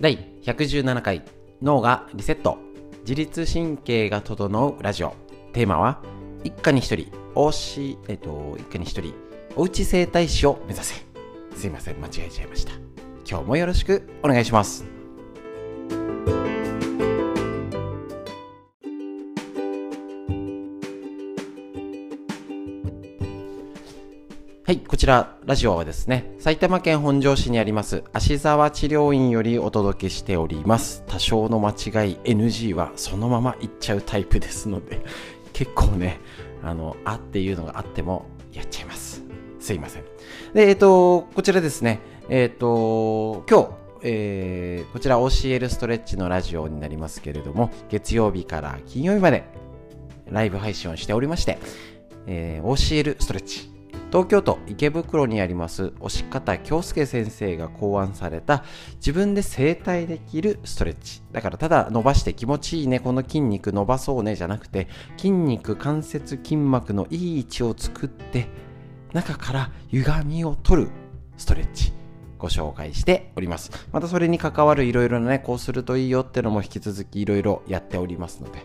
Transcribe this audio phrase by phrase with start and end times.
[0.00, 1.24] 第117回
[1.60, 2.58] 脳がリセット。
[3.00, 5.12] 自律神経が整うラジオ。
[5.52, 6.00] テーマは
[6.44, 9.12] 一家に一人おしえっと一家に一人
[9.56, 10.94] おうち整体師を目指せ。
[11.56, 12.74] すいません間違えちゃいました。
[13.28, 14.97] 今日もよろしくお願いします。
[24.68, 31.04] はい、こちら、ラジオはですね、埼玉県本庄市にあります、芦沢治療院よりお届けしております。
[31.06, 35.00] 多少の間違い NG はそのまま言っちゃうタイプですので、
[35.54, 36.20] 結構ね、
[36.62, 39.24] あの、あっていうのがあってもやっちゃいます。
[39.58, 40.02] すいません。
[40.52, 43.68] で、えっ、と、こちらですね、えっ、と、今日、
[44.02, 49.44] えー、こちら OCL ストレッチのラジオになりますけれども、月曜日から金曜日まで
[50.26, 51.58] ライブ配信をしておりまして、
[52.26, 53.77] えー、OCL ストレッチ
[54.10, 58.64] 東京都池袋にあります押方京介先生が考案された
[58.96, 61.22] 自分で整体できるストレッチ。
[61.30, 68.48] だからただ伸ばして気持ちいいねこの筋肉伸ばそうねじゃなくて筋肉関節筋膜のいい位置を作って
[69.12, 70.90] 中から歪みを取る
[71.36, 71.92] ストレッチ
[72.38, 73.70] ご紹介しております。
[73.92, 78.64] またそれに関わるいろいろなねこうするといいよってのも引き続きいろいろやっておりますので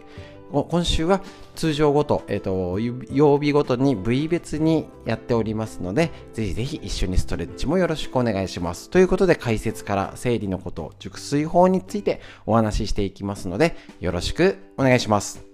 [0.62, 1.22] 今週は
[1.56, 2.80] 通常ごと、えっ、ー、と、
[3.12, 8.92] 曜日ごとに部位別にやっておりますので、ぜひぜひ一緒にストレッチもよろしくお願いします。
[8.92, 15.53] ということで、解説から生理のこと、熟睡法についてお話ししていきますので、よろしくお願いします。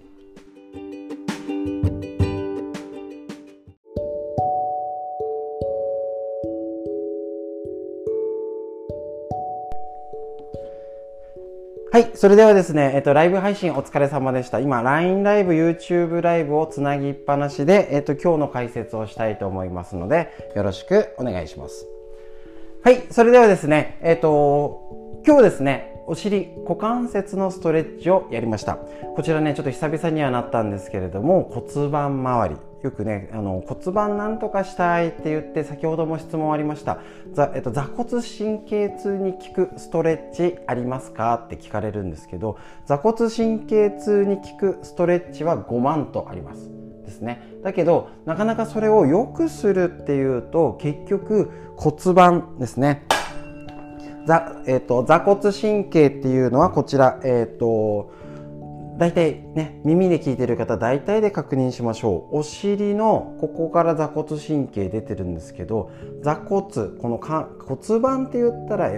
[11.92, 12.12] はい。
[12.14, 14.60] それではですね、えっと、ライブ配信お疲れ様でした。
[14.60, 21.88] 今、LINE ライブ、YouTube ライブをつなぎっぱなしで、えっと、今日の解説をしたいと思いますので、よろしくお願いします。
[22.84, 23.02] はい。
[23.10, 28.74] それではですね、えっと、今日ですね、お尻股関節のストレッチをやりました。
[29.14, 32.56] こちらね、ちょっと久々にはなったんですけれども、骨盤周り。
[32.82, 36.98] よくね、あの骨盤なんとかしたいって言って、先ほども質問ありました。
[37.32, 46.68] 座,、えっと、座骨神経痛に効くストレッチありますかって聞かれるんですけど、座骨神経痛に効くストレッチは5万とあります。
[47.04, 47.40] ですね。
[47.62, 53.06] だけど、なかなかそれを良くするっていうと、結局骨盤ですね。
[54.26, 58.12] 座,、えーと、座骨神経っていうのはこちら、えっ、ー、と、
[58.98, 62.38] 大体ね、耳で聞いてる方大体で確認しましょう。
[62.40, 65.90] お尻のここから座骨神経出てるんですけど、
[66.22, 68.92] 座骨、この骨盤って言ったら、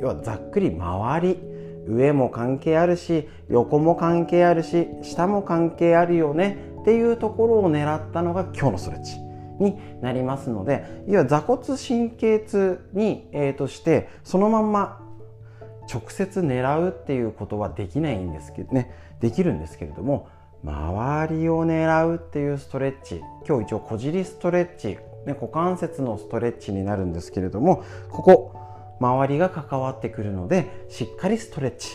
[0.00, 1.38] 要はざっくり周り、
[1.86, 9.27] 上も関係あるし、横も関係あるし、下も関係あるよねっていうところを狙ったのが今日のストレッチ。
[9.58, 15.00] になりますので、いわ座骨神経痛に、えー、として、そのまんま
[15.92, 19.08] 直接狙うっていうことはできないんですけどね。
[19.20, 20.28] できるんですけれども
[20.64, 28.54] 周りを狙うっていうストレッチ今日一応小尻ストレッチ、ね、股関節のストレッチになるんですけれどもここ
[29.00, 31.90] 周りが関わってくるのでしっかりストレッチ、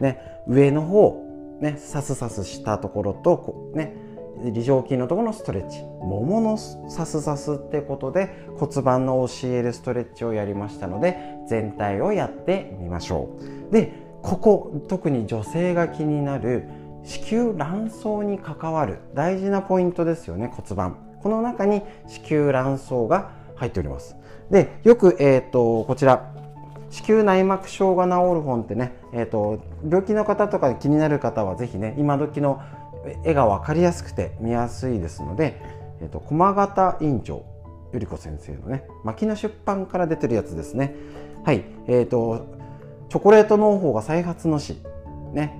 [0.00, 1.24] ね、上の方
[1.60, 3.96] ね、さすさすしたところとこね、
[4.44, 5.82] 梨状筋のところのストレッチ。
[5.82, 11.18] もものさすさすってことで骨盤の教えるストレッチをやりましたので
[11.48, 13.28] 全体をやってみましょ
[13.70, 13.72] う。
[13.72, 16.68] でここ特に女性が気になる
[17.04, 20.96] 子宮卵巣に関わる大事なポイントですよね骨盤。
[21.22, 24.16] この中に子宮卵巣が入っております。
[24.50, 26.32] でよく、えーと、こちら
[26.90, 32.62] 子宮内膜症が治る本ってね、えーと、病気の方とか気になる方はぜひね今時の
[33.24, 35.60] 絵が分かりやすくて見やすいですので、
[36.00, 37.44] えーと、駒形院長
[37.92, 40.94] ゆり子先生のね牧野出版から出てるやつですね。
[41.44, 41.64] はい。
[41.86, 42.58] えーと
[43.08, 44.76] チョコレート農法が再発の死、
[45.32, 45.58] ね、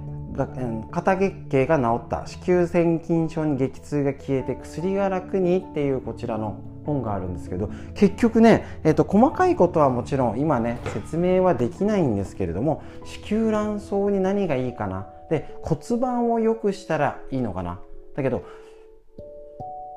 [0.91, 2.26] 肩月経が治った。
[2.26, 15.06] 子宮腺筋症に激痛が消えて薬が楽にっていうこちらの本があるんですけど結局ね、えーと、細かいことはもちろん今ね説明はできないんですけれども子宮卵巣に何がいいかな。
[15.30, 17.80] で骨盤を良くしたらいいのかな？
[18.16, 18.42] だけど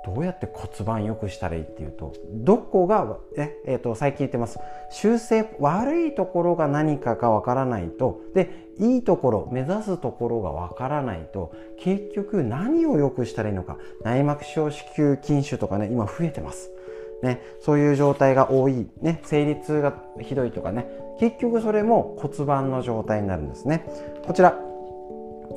[0.04, 4.60] どうやって骨盤良くしたらいいっていうとどこがえ、えーと、最近言ってます。
[4.90, 13.78] 修正悪いところが何かがわからないとでいいところ目指すところがわからないと結局何を良くしたらいいのか？
[14.04, 16.72] 内膜症子宮筋腫とかね今増えてます。
[17.22, 20.88] ね、そういう状態が多い、ね、生理痛がひどいとかね。
[21.20, 23.86] 結局それも骨盤の状態になるんですね。
[24.26, 24.58] こちら。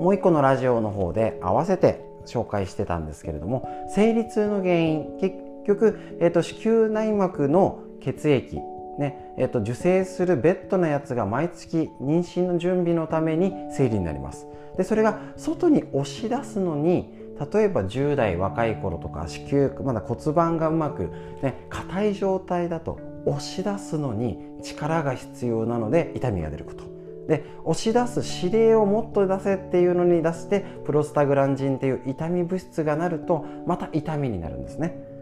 [0.00, 5.36] もう一個のラジオの方で合わせて紹介してたんですけれども生理痛の原因結
[5.66, 8.58] 局、えーと、子宮内膜の血液
[8.98, 14.46] ねえっと、受精するベッドのやつが毎月妊娠の準備のために生理になります。
[14.76, 17.12] でそれが外に押し出すのに
[17.52, 21.10] 例えば10代若い頃とか子宮まだ骨盤がうまく
[21.42, 26.93] ね硬い状態だと押し出すのに力が必要なので痛みが出ること。
[27.28, 35.14] で押し出す指令をもっと出せっていうのに出してプロスタグランジンっていう痛み物質がなるとまた痛みになるんですね。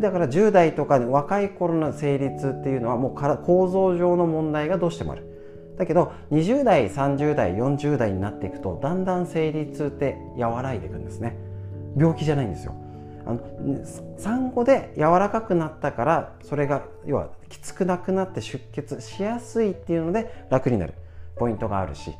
[0.00, 5.26] だから10代とか若い頃の成立っていうのはもう構造上の問題がどうしてもある。
[5.76, 11.36] だけど20代30代40代になっていくとだんだん生理痛って和らいでいくんですね。
[11.96, 12.74] 病気じゃないんですよ。
[13.26, 13.40] あの
[14.18, 20.94] 産後で柔らかくなったからそれが要はきつくなくなって出血しやすいっていうので楽になる。
[21.36, 22.12] ポイントがあるし。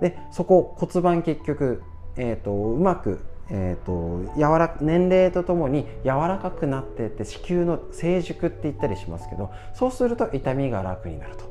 [0.00, 1.82] でそこ骨盤結局、
[2.16, 3.20] えーと、うまく、
[3.50, 11.50] えーと、柔ら年齢とともに柔らかくなっていって子宮の成熟って言ったりしますけどそうすると痛みが楽になると。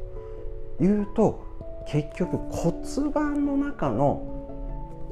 [0.82, 4.39] いうと結局骨盤の中の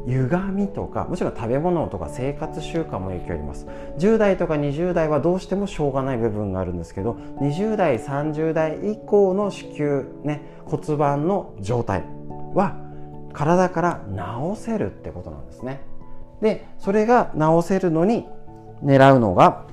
[0.06, 3.68] 歪みとかもちろん食べ物とか生活習慣も影響あります。
[3.98, 12.04] 10代とか20代はどうしてもしょうがない部分があるんですけど20代30代以降の子宮ね骨盤の状態
[12.54, 12.78] は
[13.34, 14.02] 体から
[14.56, 15.82] 治せるってことなんですね。
[16.42, 18.28] でそれが治せるのに
[18.84, 19.66] 狙うのが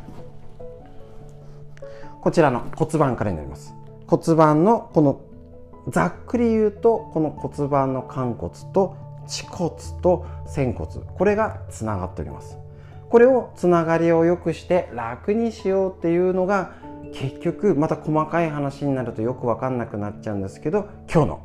[2.21, 3.75] こちらの骨盤からになります。
[4.07, 5.21] 骨盤のこの
[5.89, 9.73] ざっくり言うとこの骨盤の寛骨と恥骨
[10.03, 10.91] と仙骨。
[11.17, 12.59] これがつながっております。
[13.09, 16.73] これをつながりを良くして楽にしようっていうのが
[17.13, 21.41] 結局また細かい話になるとよく分かんなくなっちゃうんですけど今日の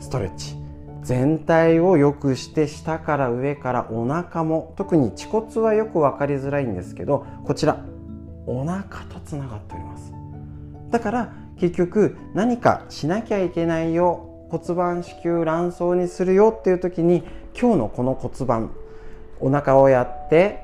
[0.00, 0.56] ストレッチ。
[1.02, 7.84] 全体を良くして下から上からお腹も特に恥骨はよく分かりづらいんですけどこちら
[8.46, 10.12] お腹とつながっております。
[10.90, 17.24] だから結局何かしなきゃいけないよ骨盤子宮卵巣にするよっていう時に
[17.60, 18.70] 今日のこの骨盤
[19.40, 20.60] お腹をやって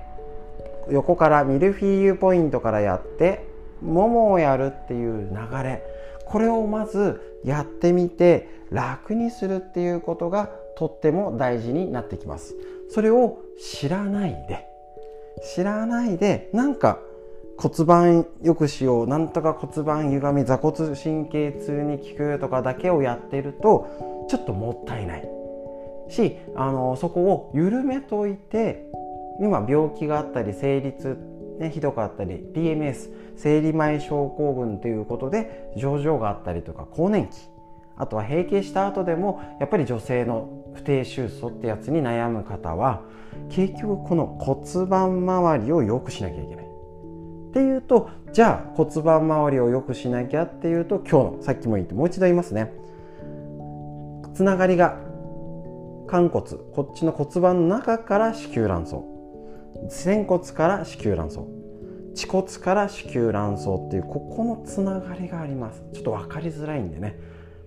[0.91, 3.45] 横からミルフィーユポイントからやって
[3.83, 5.83] ももをやるっていう流れ。
[6.25, 12.55] これをまずやってみて楽にするっていうことがとっても大事になってきます。
[12.91, 14.67] それを知らないで。
[15.55, 17.01] 知らないでなんか
[17.61, 19.07] 骨盤よくしよう。
[19.07, 25.29] なんとか骨盤歪み座骨神経痛に効くとかだけをやってるとちょっともったいない。
[26.09, 28.87] しあのそこを緩めといて
[29.41, 31.19] 今病気があったり生理痛、
[31.59, 37.37] ね、ひどかったり DMS 生理前症候群ということで症状があったりとか更年期。
[37.99, 43.03] あとは閉経した後でもやっぱり女性の不定収素ってやつに悩む方は
[43.51, 46.70] 結局この骨盤周りを良くしなきゃいけない。
[47.51, 52.73] っていうとじゃあ骨盤周りを良くしなきゃっていうと今日のさっきも言ってもう一度言いますね。
[54.35, 54.97] つながりが
[56.07, 58.95] 寛骨こっちの骨盤の中から子宮卵巣。
[59.89, 61.39] 仙骨から子宮卵巣。
[62.15, 65.83] 恥骨から子宮卵巣っていうここのつながりがあります。
[65.93, 67.19] ちょっと分かりづらいんでね。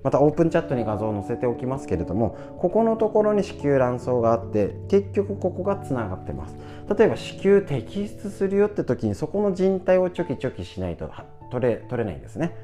[0.03, 6.55] またオープンチャットに画像を載せておきますけれどもここのところに子宮卵巣があって結局ここがつながってます。
[6.97, 11.09] 例えば子宮摘出するよって時にそこの靭帯をチョキチョキしないと
[11.51, 12.55] 取れ取れないんですね。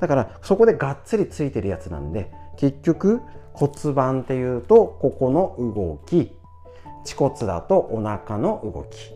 [0.00, 3.22] だからそこでがっつりついてるやつなんで結局
[3.54, 6.36] 骨盤っていうとここの動き。
[7.04, 9.12] 恥骨だとお腹の動き。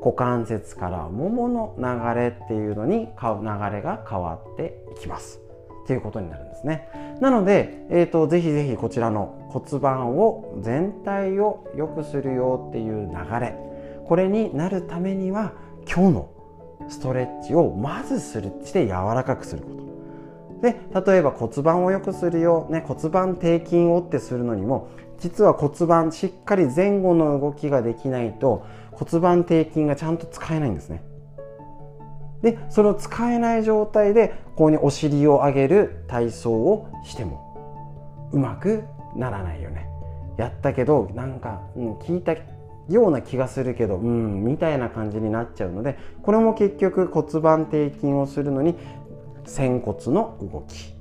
[0.00, 5.45] 股関節からももの流れっていうのに流れが変わっていきます。
[5.86, 6.88] っていうことになるんですね。
[7.20, 13.56] なので、えーと、ぜひぜひこちらの骨盤を全体を良くするよっていう流れ
[14.04, 15.52] これになるためには
[15.88, 16.30] 今日の
[16.88, 19.86] ストレッチをまずするして柔らかくすること。
[20.60, 20.74] で
[21.06, 24.88] 例えば骨盤を良くするよ、ね、骨盤底筋をってするのにも
[25.18, 31.02] 実は骨盤しっかり前後の動きができないと骨盤底筋がちゃんと使えないんですね。
[32.42, 38.84] でその使えない状態でここにお尻を上げる体操をしてもうまく
[39.16, 39.88] ならないよね。
[40.36, 42.34] やったけどなんか、うん、聞いた
[42.88, 48.74] ような気がするけどうんみたいな感じになっちゃうのでこれも結局骨盤底筋をするのに
[49.44, 50.96] 仙骨の動き。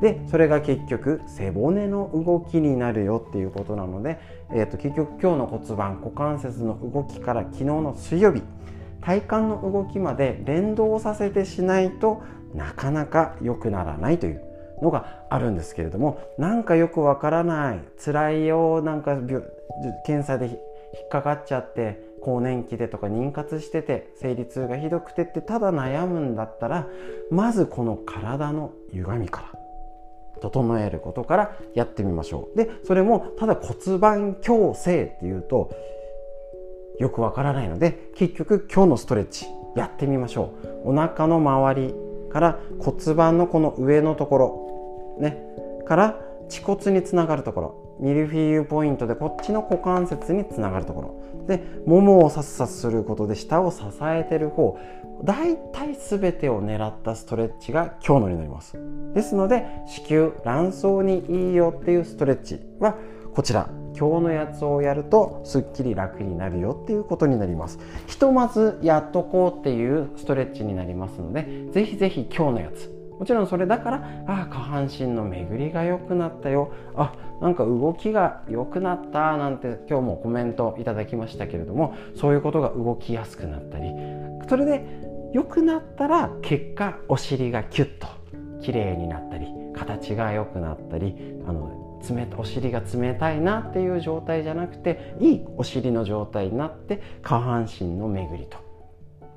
[0.00, 4.18] でそれが結局背骨の動きになるよっていうことなので、
[4.50, 8.42] えー、と結局今日の骨盤股関節の動きから昨日の水曜日
[9.00, 12.22] 体幹の動きまで連動させてしないと
[12.54, 14.42] なかなか良くならないという
[14.82, 19.16] のがあるんですけれどもなんかよくわからない辛いよなんか
[20.06, 26.86] 検査で引っかかっちゃって更年期でとか妊活してて生理痛がひどくてってただ悩むんだったら
[27.30, 29.60] まずこの体の歪みから
[30.40, 32.56] 整えることからやってみましょう。
[32.56, 35.70] でそれもただ骨盤矯正っていうと
[37.00, 40.52] よくわからないので結局今日のストレッチやってみましょ
[40.84, 40.90] う。
[40.90, 41.94] お腹の周り
[42.30, 45.42] から骨盤のこの上のところね
[45.86, 47.90] から恥骨につながるところ。
[48.00, 51.46] ミルフィーユポイントでこっちの股関節につながるところ。
[51.46, 54.78] でももをさっさすることで下を支えてる方。
[55.22, 58.78] 大体全てを狙ったストレッチが今日のになります。
[59.14, 62.96] ですので子宮卵巣にいいよっていうストレッチは
[63.34, 63.70] こちら。
[63.98, 67.78] 今日のやつをやるとすっきり楽になるよっていうことになります。
[68.06, 72.90] ひとまずやっとこうっていうストレッチになりますのでぜひぜひ今日のやつ。
[73.18, 76.72] もちろんそれだからあ下半身の巡りが良くなったよ。
[76.94, 83.90] あなんか動きが良くなったなんて今日もコメントいただきましたけれどもそういうことが動きやすくなったり。
[84.48, 84.84] それで
[85.32, 88.08] 良くなったら結果お尻がキュッと
[88.60, 91.14] 綺麗になったり形が良くなったり
[91.46, 98.58] あの冷お尻が冷たいなっていう状態じゃなくていいお尻の状態になって下半身の巡りと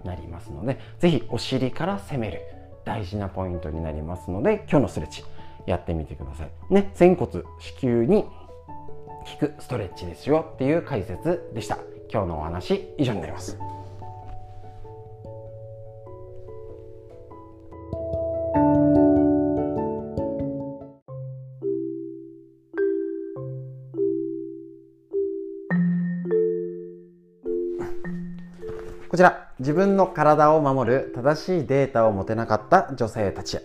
[0.03, 2.41] なりますので是非お尻から攻める
[2.85, 5.23] 大事なポイントになりますので今日のストレッチ
[5.65, 6.73] やってみてください。
[6.73, 7.43] ね、仙骨子
[7.85, 8.29] 宮に効
[9.39, 11.77] くストレッチですよっていう解説でした。
[12.11, 13.57] 今日のお話以上になります。
[29.13, 33.61] こちら、自分の体を守る正しいデータを持てなかった女性たちへ。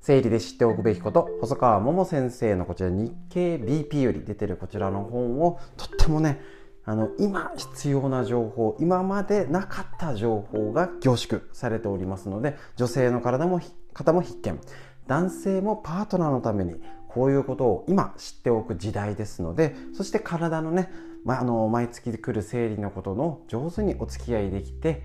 [0.00, 6.40] 生理で知っておくべきこと、細川桃先生のこちら日経 BP より出てるこちらの本をとってもね、
[6.84, 13.60] あの今必要な情報今までなかった情報が凝縮されておりますので女性の体も
[13.92, 14.58] 方も必見
[15.06, 20.90] 男性もパートナーのためにこういうことを今知っておく時代ですのでそして体のね
[21.24, 25.02] まあ、あの毎月来る生理のことの上手にお付き合いできて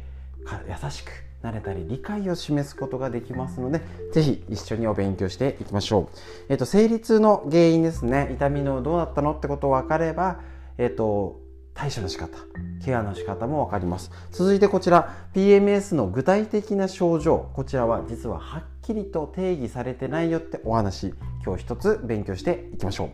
[0.68, 3.82] 優しくなれたり理解を示すことができますので
[4.12, 6.18] 是非一緒にお勉強していきましょう、
[6.50, 8.30] えっと、生理痛の原因ですね。
[8.34, 10.40] 痛みのどうだったのってことを分かれば、
[10.78, 11.40] えっと、
[11.74, 12.38] 対処の仕方
[12.84, 14.12] ケアの仕方も分かります。
[14.32, 17.50] 続いてこちら PMS の具体的な症状。
[17.54, 23.10] こちらは実ははっきりと定義されてないよってお話今日一つ勉強していきましょう。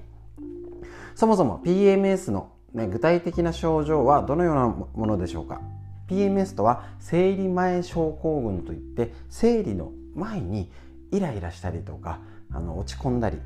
[1.15, 5.61] そもそも PMS のね、具体的な症状はどのようなものでしょうか
[6.07, 10.71] ？PMS とは生理前症候群といって生理の前に
[11.11, 12.19] イライラしたりとか
[12.51, 13.39] あの落ち込んだり、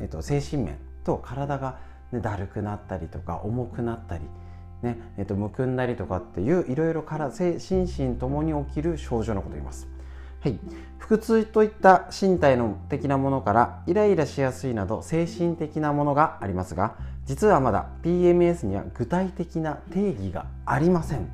[0.00, 1.78] えっと、精神面と体が、
[2.12, 4.24] ね、だるくなったりとか重くなったり、
[4.82, 9.88] ねえっと、むくんだりとかっていういろいろから心身ともに起きる症状のことを言います。
[10.42, 10.58] はい、
[10.98, 16.96] 腹痛といった身体の的なものからイライラしやすいなど精神的なものがありますが
[17.26, 21.28] 実はまだ PMS には具体的な定義がありません。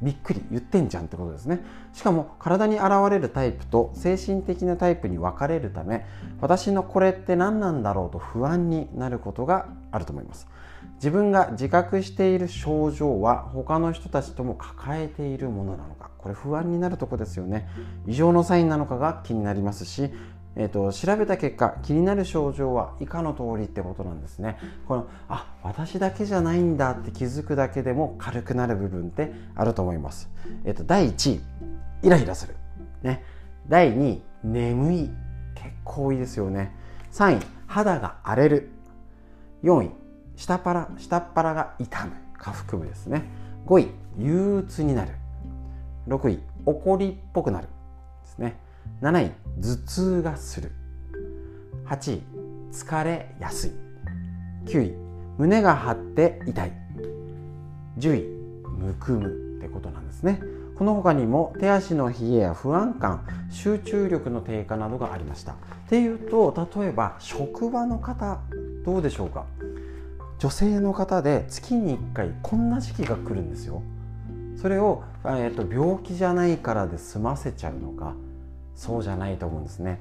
[0.00, 1.60] びっくり言ってんじゃんってことですね。
[1.92, 6.06] しかも体に現れるタイプと精神的なタイプに分かれるため
[6.40, 10.46] 私のこれって何なんだろうと不安になることがあると思います。
[10.94, 17.68] 自分が自覚している症状は他の人たちとも抱えているものなのこれ不安になるとこですよね。
[18.06, 20.10] 異常のサインなのかが気になりますし
[20.56, 24.58] えーと、調べた結果気になる症状は以下の通りってことなんですね。
[24.86, 30.28] このあ私だけじゃないんだって気づくだけでも軽くなる部分ってあると思います、
[30.64, 31.40] えーと、第1位
[32.02, 32.56] イライラする、
[33.02, 33.24] ね、
[33.68, 35.10] 第2位眠い。
[35.54, 36.74] 結構多いですよね。
[37.12, 38.70] 3位肌が荒れる。
[39.62, 39.90] 4位
[40.36, 42.12] 下っ腹下っ腹が痛む。
[42.38, 43.22] 下腹部ですね。
[43.66, 45.12] 5位憂鬱になる。
[46.08, 47.68] 6位怒りっぽくなる
[48.22, 48.58] ですね。
[49.02, 50.72] 7位頭痛がする。
[51.86, 52.22] 8位
[52.72, 53.70] 疲れやすい。
[54.66, 54.94] 9位
[55.38, 56.72] 胸が張って痛い。
[57.98, 58.40] 10位
[58.78, 60.40] むくむってことなんですね。
[60.76, 65.52] この他にも手足の冷えや不安感集中力の低下などがありました。
[65.52, 65.56] っ
[65.90, 68.40] ていうと例えば職場の方
[68.84, 69.44] どうでしょうか。
[70.38, 73.82] 女性の方で月に1回こんな時期が来るんですよ。
[74.60, 78.14] それを、えーと病気じゃないからで済ませちゃうのか
[78.74, 80.00] そうじゃないと思うんですね。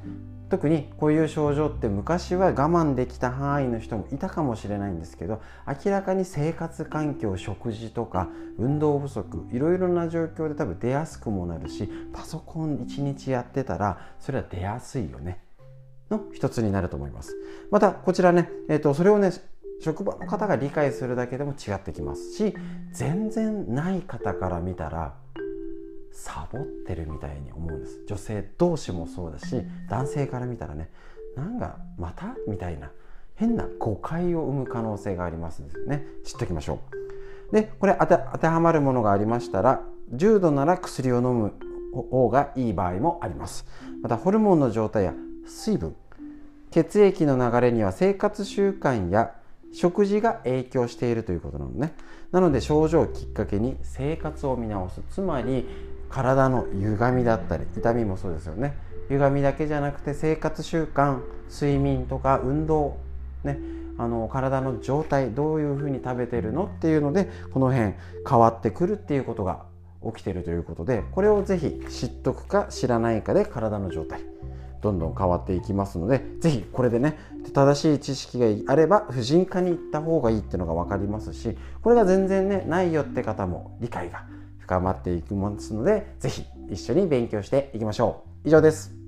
[0.49, 15.43] 特にこういう症状って昔は我慢できた範囲の人もいたかもしれないんですけど明らかに生活環境食事とか運動不足いろいろな状況で多分出やすくもなるしパソコン1日やってたらそれは出やすいよね。
[16.09, 17.35] の一つになると思います。
[17.69, 19.31] またこちらね、えーと、それをね
[19.81, 22.53] 職場の方が理解するだけでも違ってきますし
[22.91, 25.13] 全然ない方から見たら
[26.11, 28.03] サボってるみたいに思うんです。
[28.07, 30.89] 女性同士もそうだし男性から見たらね
[31.35, 32.91] なんかまたみたいな
[33.35, 36.05] 変な誤解を生む可能性がありますのでね。
[36.25, 36.79] 知っておきましょ
[37.51, 37.53] う。
[37.53, 39.81] でこれ当て当てはまるものがありましたら
[40.11, 41.53] 重度なら薬を飲む
[42.11, 43.65] 方がいい場合もあります。
[44.01, 45.13] またホルモンの状態や
[45.45, 45.95] 水分
[46.71, 49.33] 血液の流れには生活習慣や
[49.71, 51.93] 食事が影響しているということなのね。
[52.31, 55.01] なので症状をきっかけに生活を見直す。
[55.09, 55.67] つまり
[56.09, 58.75] 体の歪みだったり痛みもそうですよね。
[59.09, 62.97] 歪みだけじゃなくて生活習慣睡眠とか運動
[63.43, 63.59] ね
[63.97, 66.65] あの体の状態どういうふうに食べてるの？
[66.65, 67.93] っていうのでこの辺
[68.27, 69.65] 変わってくるっていうことが
[70.05, 74.21] 起きてるということでこれをぜひ知っとくか知らないかで体の状態。
[74.81, 77.17] どんどん変わっていきますのでぜひこれでね
[77.53, 84.25] 正しい知識があれば婦人科に行った方がいいっていうのが分かりますしこれが全然ねないよって方も理解が
[84.59, 88.47] 深まっていきますのでぜひ一緒に勉強していきましょう。
[88.47, 88.99] 以上です。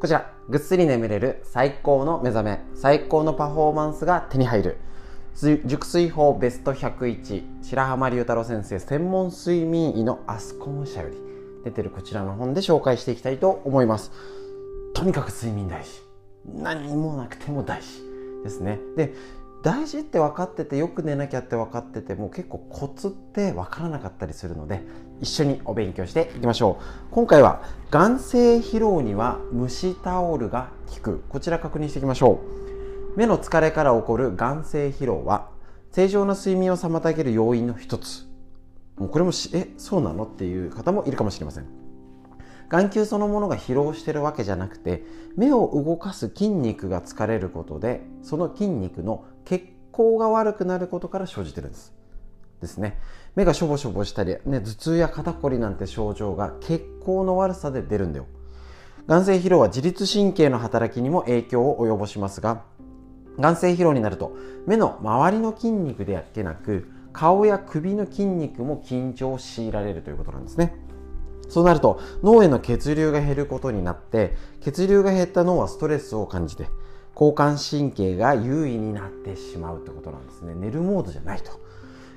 [0.00, 4.76] こちら、ぐっすり眠れる最高の目覚め、最高のパフォーマンスが手に入る。
[5.64, 11.16] 熟睡法ベスト101白浜龍太郎先生専門睡眠医のアスコム社より
[11.64, 14.12] 出てるこちらの本で紹介していきたいと思います。
[14.94, 15.90] とにかく睡眠大事。
[16.46, 17.88] 何もなくても大事。
[18.44, 18.78] ですね。
[18.96, 19.14] で
[19.64, 24.82] 大事って分かっててよく寝なきゃって分かってても結構コツって分からなかったりするので
[25.22, 26.84] 一緒にお勉強していきましょう。
[27.10, 31.24] 今回は眼性疲労には蒸しタオルが効く。
[31.30, 32.40] こちら確認していきましょ
[33.16, 33.18] う。
[33.18, 35.48] 目の疲れから起こる眼性疲労は
[35.92, 38.26] 正常な睡眠を妨げる要因の一つ。
[38.96, 40.24] もうこれもしえそうなの？
[40.24, 41.66] っていう方もいるかもしれません。
[42.68, 45.04] 眼球そのものが疲労してるわけじゃなくて
[45.36, 49.24] 目を動かす筋肉が疲れることでその筋肉の
[49.94, 51.94] 行が悪くなることから生じてるんです。
[52.60, 52.98] ですね。
[53.36, 58.26] 目がしょぼしょぼしたり、ね、頭痛や肩こりなんて症状が血行の悪さで出るんだよ。
[59.06, 62.62] 眼性疲労は自律神経の働きにも影響を及ぼしますが
[63.38, 64.34] 眼性疲労になると
[64.66, 70.74] 目の周りの筋肉でけなく顔や首の筋肉も緊張を強いられるということなんですね。
[71.50, 76.68] そうなると脳への血流が減ることになって血流が減った脳はストレスを感じて
[77.14, 80.54] 交感神経が優位になってしまうってことなんですね。
[80.54, 81.52] 寝るモードじゃないと。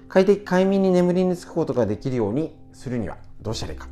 [0.09, 3.87] 快適快眠に眠りにつくことができるようにするにはどうしたらいいか。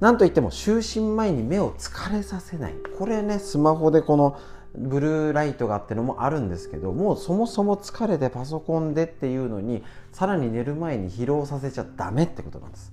[0.00, 2.74] なんといっても就寝前に目を疲れさせない。
[2.98, 4.38] これねスマホでこの
[4.76, 12.92] ブルーライトがあってのもあるんですけどもうそもそも疲れてパソコンでっていうのにさらに寝る前に疲労させちゃダメってことなんです。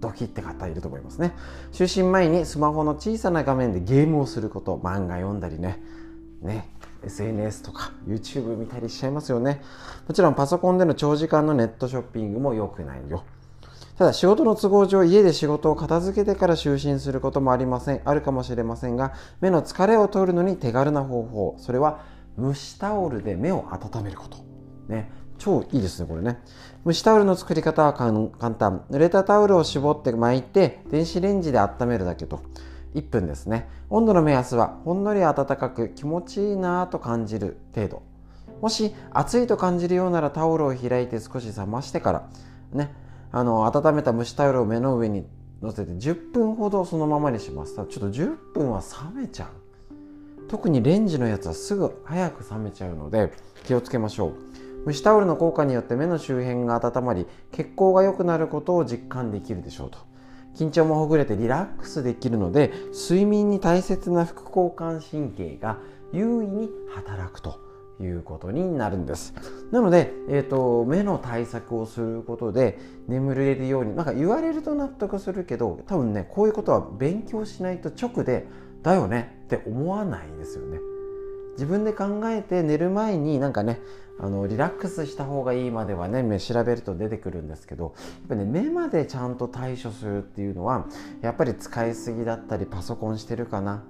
[0.00, 1.34] ドキって方いると思いますね。
[1.72, 5.82] 就寝前にスマホの小さな画面でゲームをすること漫画読んだりね。
[6.44, 6.68] ね
[7.02, 9.60] SNS とか YouTube 見たりしちゃいますよね。
[10.08, 13.24] もちろんパソコンでの長時間のネットショッピングも良くないよ。
[13.98, 18.00] ただ仕事の都合上家で仕事を片付けてから就寝することもありません。
[18.04, 21.56] あるかもしれませんが目の疲れを取るのに手軽な方法。
[21.58, 22.00] それは
[22.38, 24.38] 蒸しタオルで目を温めること。
[24.88, 26.40] ね超いいですねこれね。
[26.86, 28.84] 蒸しタオルの作り方は簡単。
[28.90, 32.40] 濡れたタオルを絞って巻いて電子レンジで温めるだけと。
[32.94, 33.68] 1分ですね。
[33.90, 38.02] 温度の目安はほんのり暖かく気持ちいいなと感じる程度。
[38.60, 42.28] もし暑いと感じるようならタオルを開いて少し冷ましてから
[42.72, 42.94] ね。
[43.32, 45.26] あの温めた蒸しタオルを目の上に
[45.60, 47.74] 乗せて10分ほどそのままにします。
[47.74, 48.80] ちょっと10分は
[49.14, 50.48] 冷めちゃう。
[50.48, 53.32] 特にレンジのやつはすぐ早く冷めちゃうので
[53.64, 54.34] 気をつけましょう。
[54.86, 59.98] 蒸しタオルの効果によって目の周辺が温まり血行が良くなることを実感できるでしょうと。
[60.54, 65.78] 緊張もほぐれてリラックスできるので睡眠に大切な副交感神経が
[66.12, 67.60] 優位に働くと
[68.00, 69.34] いうことになるんです。
[69.70, 78.46] なので、えーと、目の対策をすることで眠れるようになんか言われると納得するけど多分ねこういうことは勉強しないと直で
[78.82, 80.78] だよねって思わないですよね。
[81.52, 83.80] 自分で考えて寝る前になんかね
[84.18, 90.86] あのリラックスした方がいいまではね目調べると出てくるんですけどやっぱね目までちゃんと対処するっていうのは
[91.20, 93.82] やっぱり使いすぎだったりパソコンしてるかな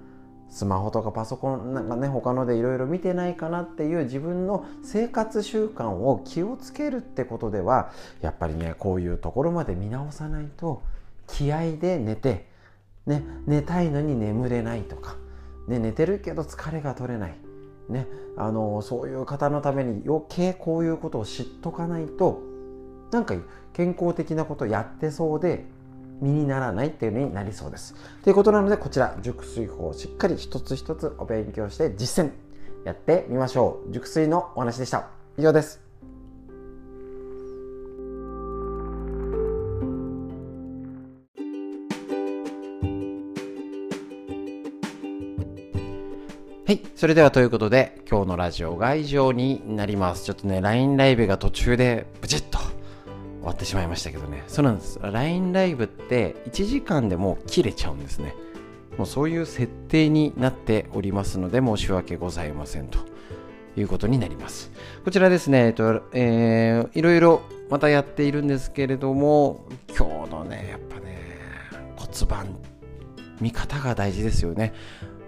[0.49, 10.81] スマホとかパソコンなんかね他のでいろいろ見てないかなっていう自分の生活習慣を気をつけるってことではやっぱりねこういうところまで見直さないと
[11.27, 12.47] 気合で寝て、
[13.05, 15.17] ね、寝たいのに眠れないとか、
[15.67, 17.35] ね、寝てるけど疲れが取れない、
[17.89, 22.41] ね、あのそういう方のために余計こういうことを知っとかないと
[23.11, 23.35] なんか
[23.73, 25.65] 健康的なことやってそうで
[26.21, 27.95] 身にならないっていうのになりそうです。
[28.23, 32.31] ということなのでこちら熟睡法をしっかり一つ一つお勉強して実践
[32.85, 33.91] やってみましょう。
[33.91, 35.09] 熟睡のお話でした。
[35.37, 35.84] 以上です。
[46.67, 46.81] はい。
[46.95, 50.25] それではということで、今日のラジオが以上になります。
[50.25, 52.67] ちょっとね、LINE ライブが途中でブチッと終
[53.43, 54.43] わってしまいましたけどね。
[54.47, 54.97] そうなんです。
[54.99, 58.33] LINE ライブって1時間でもう切れちゃうんですね。
[58.97, 62.97] もうそういう設定になっておりますので、申し訳ございませんと
[63.77, 64.71] いうことになります。
[65.03, 71.19] こちらですね、えっと、えー、いろいろまたやっているんですけれども、今日のね、やっぱね、
[71.95, 72.57] 骨盤、
[73.39, 74.73] 見方が大事ですよね。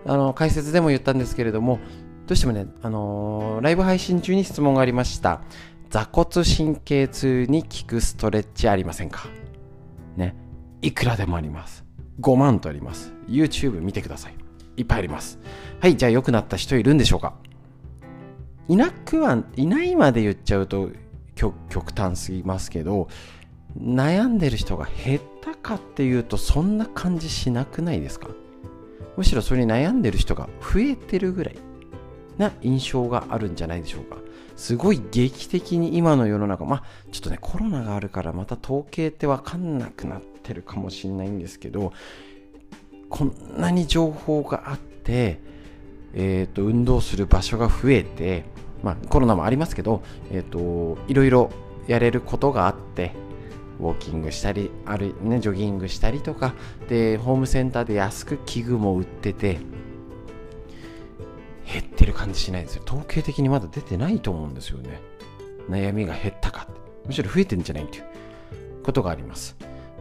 [0.06, 1.80] あの解説でも言ったんですけれども
[2.28, 5.42] どうしてもね、あのー、ライブ配信中に質問がありました。
[5.90, 9.28] 座骨神経痛に効くストレッチありませんか？
[10.18, 10.36] ね。
[10.82, 11.86] いくらでもあります。
[12.20, 13.14] 5万とあります。
[13.30, 14.34] YouTube 見てください。
[14.76, 15.40] いっぱいあります。
[15.80, 17.36] はいじゃあ良くなった人いるんでしょうか？
[18.68, 20.90] いなくはいないまで言っちゃうと
[21.36, 23.08] 極端すぎますけど
[23.80, 28.28] 悩んでる人が減ったかっていうとそんな感じしなくないですか？
[29.18, 31.56] むしろそれに悩んでる人が増えてるぐらい
[32.38, 34.18] な印象があるんじゃないでしょうか。
[34.56, 41.94] すごい劇的に今の世の中、まあちょっとねコロナがあるからまた統計ってわかんなくなってるかもしれないんですけど、
[43.10, 45.40] こんなに情報があって、
[46.14, 48.46] えっ、ー、と、運動する場所が増えて、
[48.84, 51.50] まあコロナもありますけど、えっ、ー、と、いろいろ
[51.88, 53.14] やれることがあって、
[53.80, 56.54] ウォーキングしたりある、ね、ジョギングしたりとか
[56.90, 59.60] でホームセンターで安く器具も売ってて
[61.66, 62.84] 減ってる感じしないですよ。
[62.86, 65.02] 統計的にまだ出てないと思うんですよね。
[65.70, 66.68] 悩みが減ったか
[67.06, 68.06] むしろ増えてんじゃないっていう
[68.84, 69.56] ことがあります。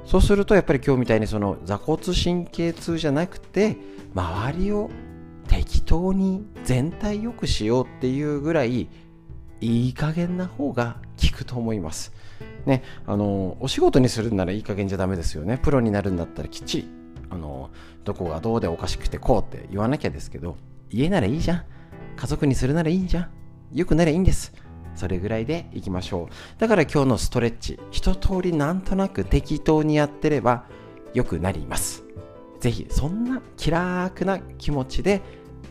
[0.05, 3.77] そうするとやっぱり今日みたいにその座骨神経痛じゃなくて
[4.15, 4.89] 周りを
[5.49, 8.89] 適当に全体良くしようっていうぐらい
[9.61, 12.13] いい加減な方が効くと思います。
[12.67, 15.59] ね、あの、お仕事にするならいい加減じゃダメですよね。
[15.59, 16.89] プロになるんだったらきっちり、
[17.31, 17.71] あの、
[18.05, 20.57] どこがどうでおかしくてこうって言わなきゃですけど、
[20.91, 21.65] 家ならいいじゃん。
[22.17, 23.31] 家族にするならいいんじゃん。
[23.73, 24.53] よくならいいんです。
[24.95, 26.61] それぐらいでいきましょう。
[26.61, 30.65] だから今日のストレッチ、一通りなんとなく適当にやってれば
[31.15, 32.05] 良くなります。
[32.61, 35.21] ぜひ、そんな気楽な気持ちで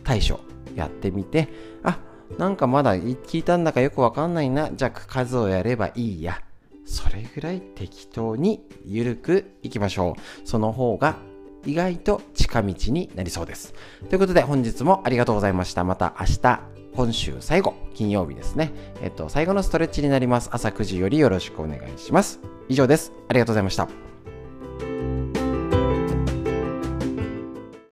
[0.03, 0.39] 対処
[0.75, 1.49] やってみて、
[1.83, 1.99] あ、
[2.37, 4.71] なんかまだ聞いたんだかよくわかんないな。
[4.71, 6.41] じゃあ数をやればいいや。
[6.85, 10.47] それぐらい適当にゆるくいきましょう。
[10.47, 11.17] その方が
[11.65, 13.73] 意外と近道になりそうです。
[14.09, 15.83] ということで本日もありがとうございました。
[15.83, 16.61] また明日、
[16.95, 18.71] 今週最後、金曜日ですね。
[19.01, 20.49] えっと、最後のストレッチになります。
[20.53, 22.39] 朝9時よりよろしくお願いします。
[22.69, 23.11] 以上です。
[23.27, 24.14] ありがとうございました。